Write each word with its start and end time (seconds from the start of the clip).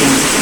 Thank 0.00 0.32
you. 0.32 0.37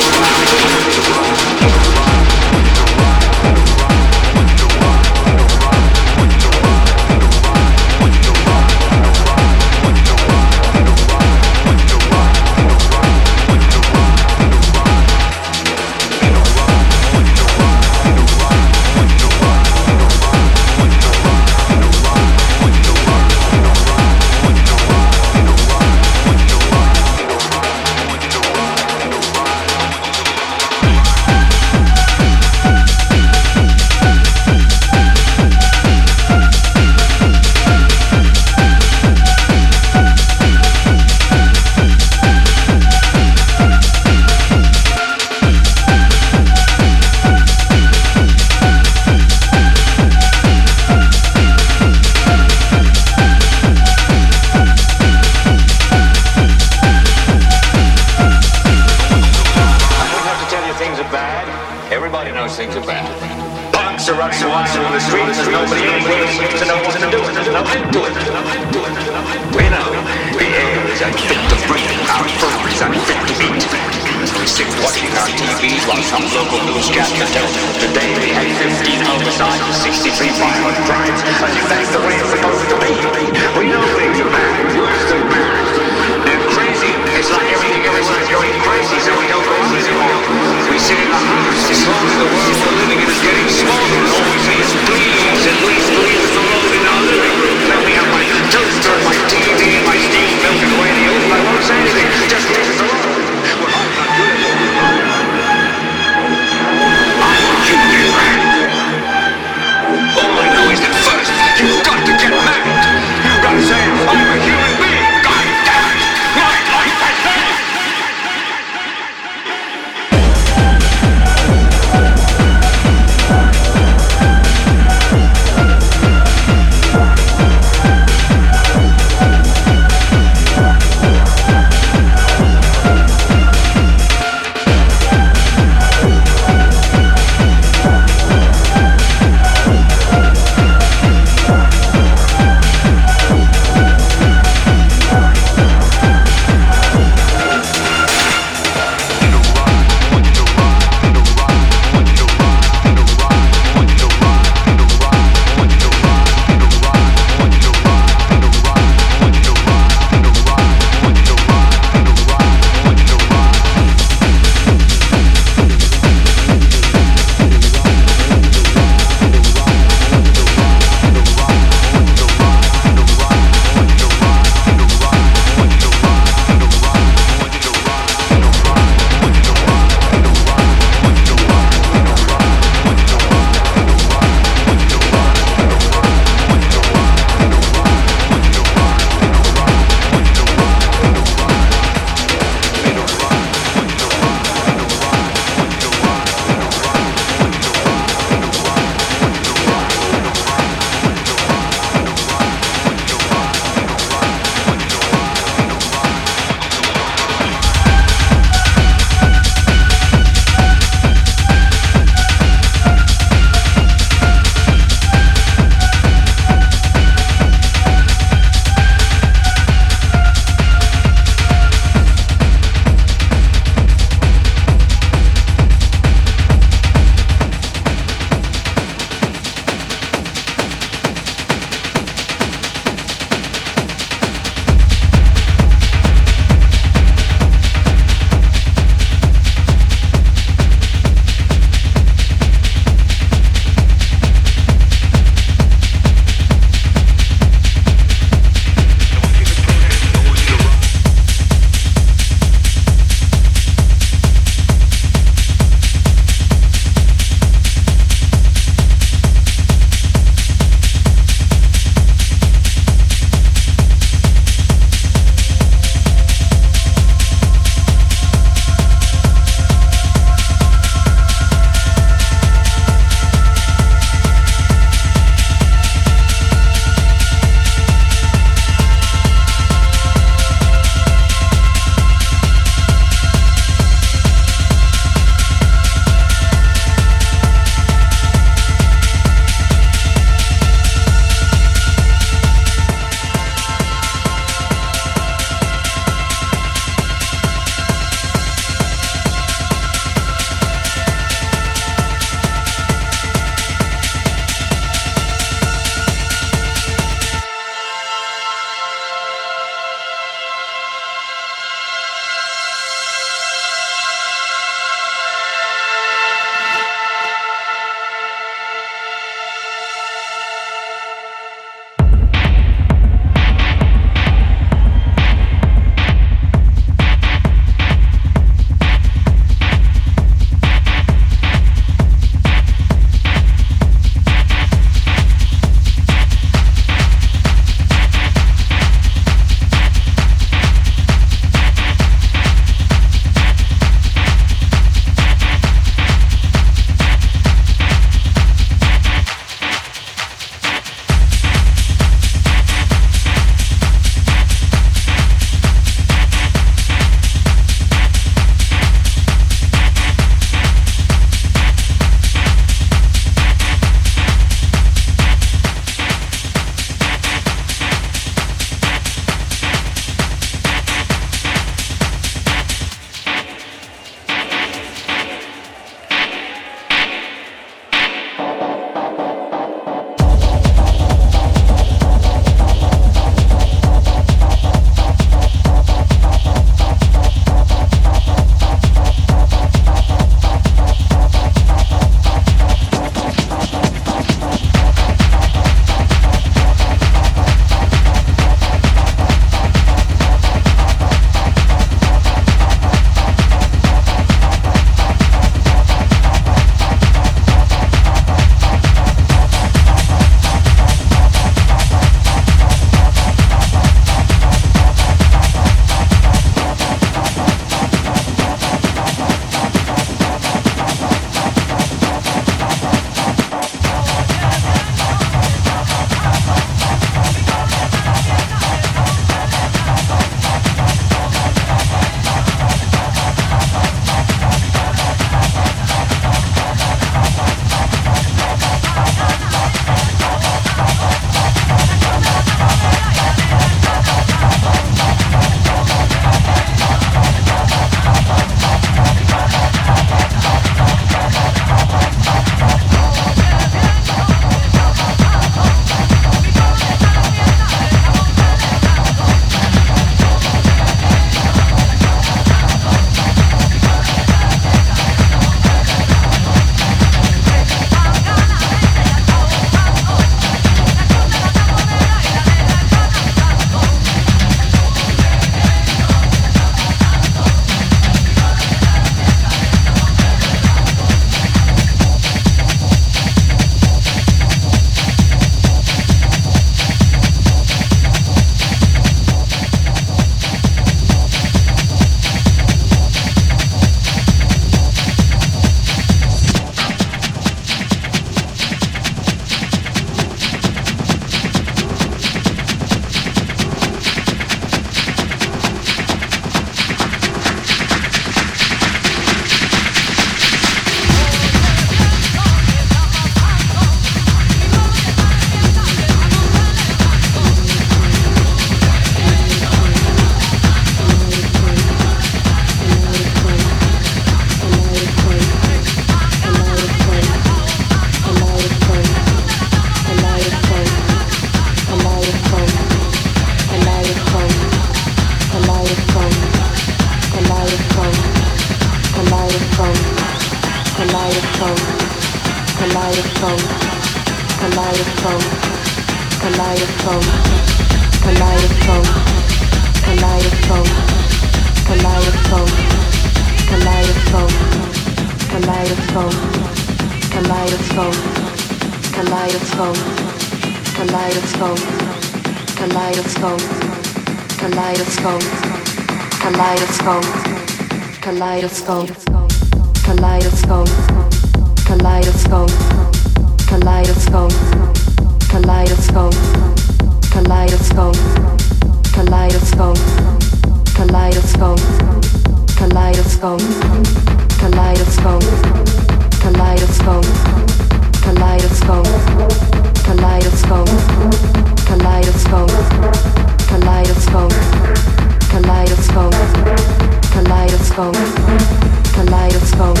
Kaleidoscope, 598.12 600.00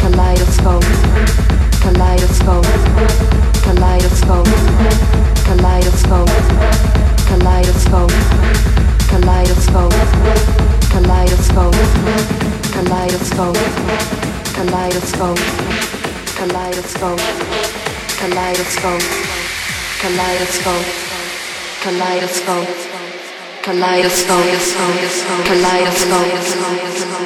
kaleidoscope, 0.00 0.86
kaleidoscope, 1.82 2.68
kaleidoscope, 3.64 4.50
kaleidoscope, 5.46 6.30
kaleidoscope, 7.28 8.14
kaleidoscope, 9.10 9.96
kaleidoscope, 10.92 11.76
kaleidoscope, 12.74 13.60
kaleidoscope, 14.56 15.40
kaleidoscope, 16.36 17.22
kaleidoscope, 18.20 19.04
kaleidoscope, 20.02 20.86
kaleidoscope, 21.84 22.89
kaleidoscope, 23.64 24.58
kaleidoscope, 25.48 26.38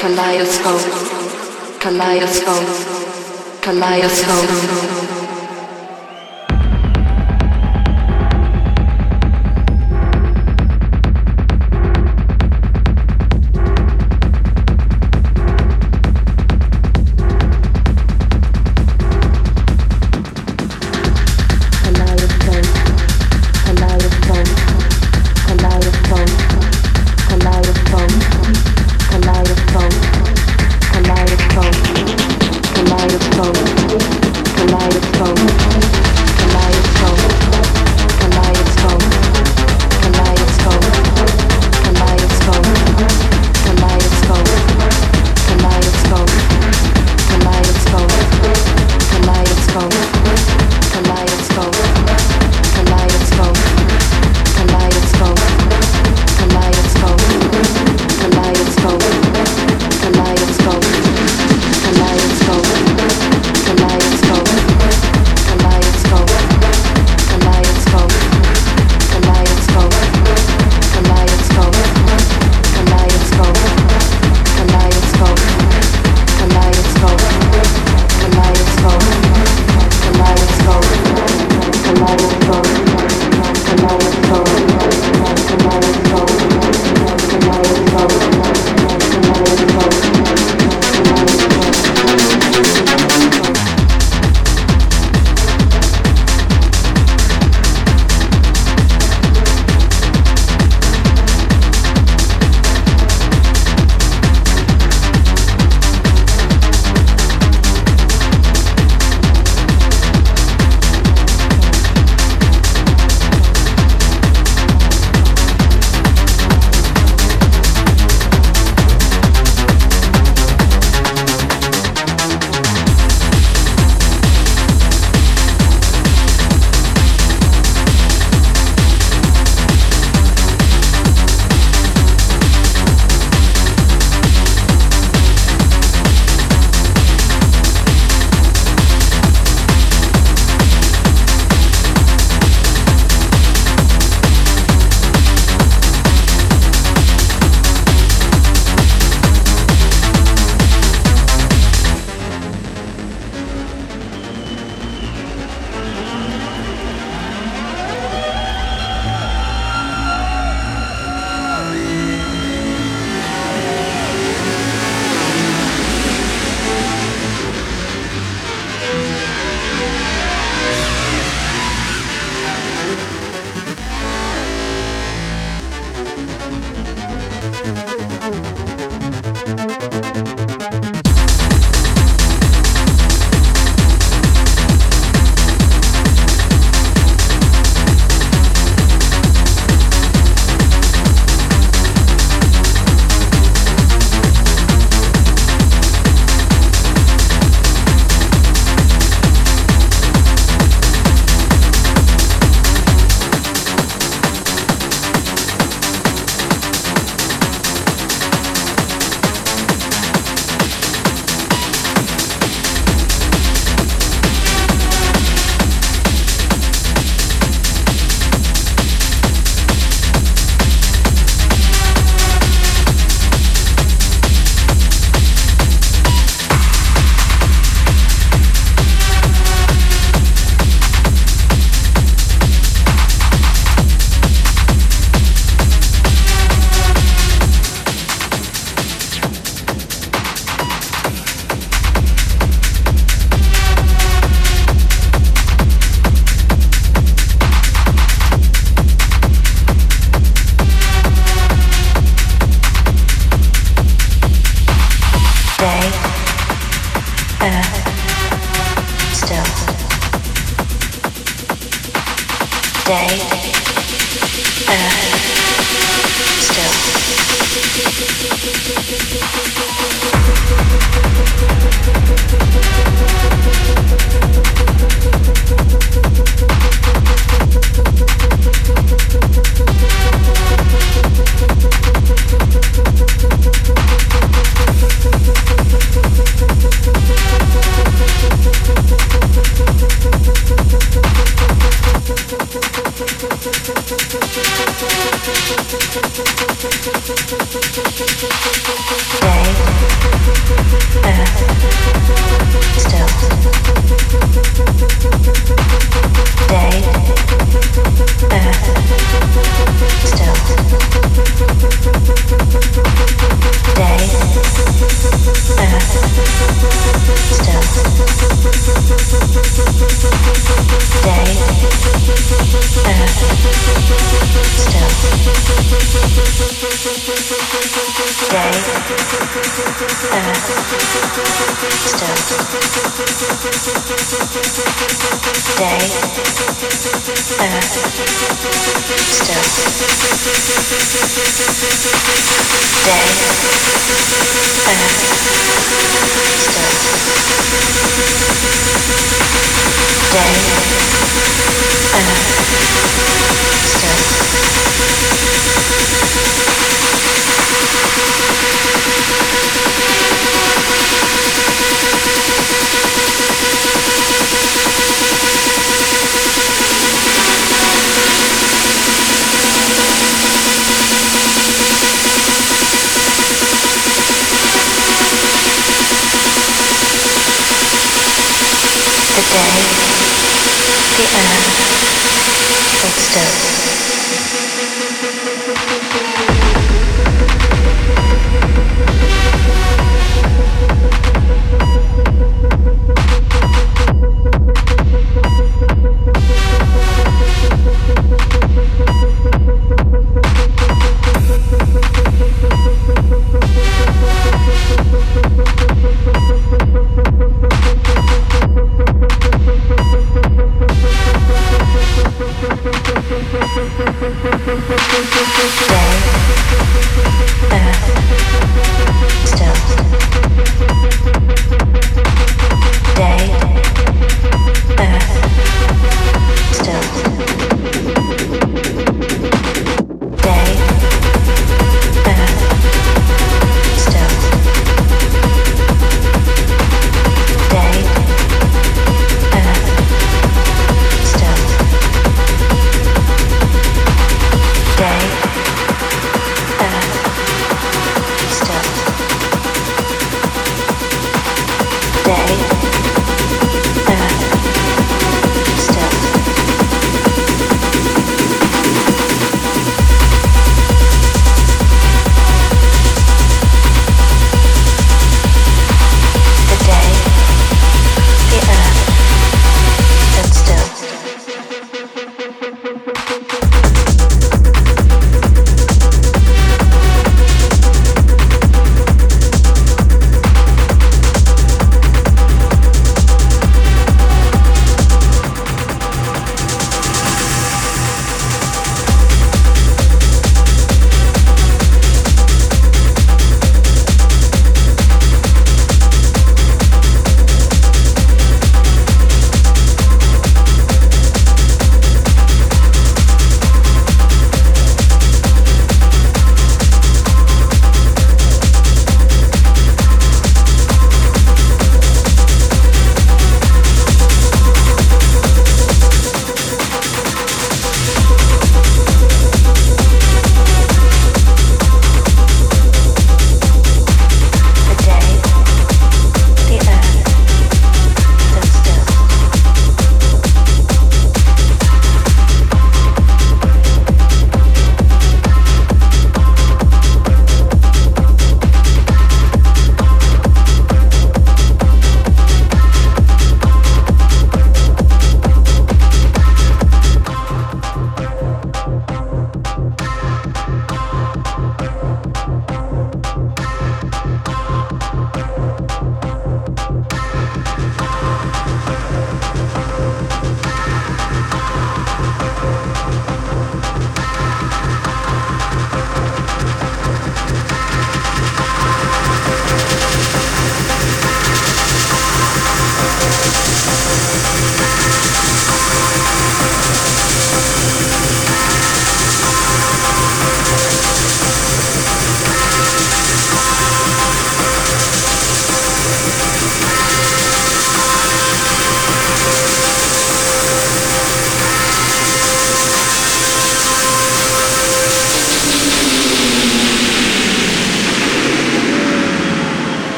kaleidoscope, 0.00 0.84
kaleidoscope, 1.78 2.66
kaleidoscope. 3.60 5.21